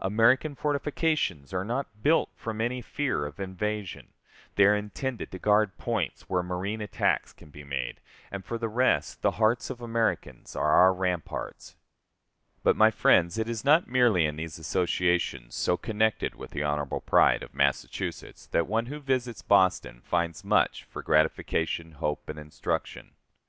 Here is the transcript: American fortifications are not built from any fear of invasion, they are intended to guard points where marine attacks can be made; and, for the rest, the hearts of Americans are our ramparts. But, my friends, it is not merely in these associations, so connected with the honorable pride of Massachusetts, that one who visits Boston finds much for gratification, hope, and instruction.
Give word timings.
American 0.00 0.54
fortifications 0.54 1.52
are 1.52 1.64
not 1.64 2.00
built 2.00 2.30
from 2.36 2.60
any 2.60 2.80
fear 2.80 3.26
of 3.26 3.40
invasion, 3.40 4.12
they 4.54 4.64
are 4.64 4.76
intended 4.76 5.32
to 5.32 5.40
guard 5.40 5.76
points 5.76 6.30
where 6.30 6.40
marine 6.44 6.80
attacks 6.80 7.32
can 7.32 7.50
be 7.50 7.64
made; 7.64 7.98
and, 8.30 8.44
for 8.44 8.58
the 8.58 8.68
rest, 8.68 9.22
the 9.22 9.32
hearts 9.42 9.68
of 9.68 9.80
Americans 9.80 10.54
are 10.54 10.70
our 10.70 10.94
ramparts. 10.94 11.74
But, 12.62 12.76
my 12.76 12.92
friends, 12.92 13.38
it 13.38 13.48
is 13.48 13.64
not 13.64 13.88
merely 13.88 14.24
in 14.24 14.36
these 14.36 14.56
associations, 14.56 15.56
so 15.56 15.76
connected 15.76 16.36
with 16.36 16.52
the 16.52 16.62
honorable 16.62 17.00
pride 17.00 17.42
of 17.42 17.52
Massachusetts, 17.52 18.46
that 18.46 18.68
one 18.68 18.86
who 18.86 19.00
visits 19.00 19.42
Boston 19.42 20.00
finds 20.02 20.44
much 20.44 20.84
for 20.84 21.02
gratification, 21.02 21.90
hope, 21.90 22.28
and 22.28 22.38
instruction. 22.38 23.16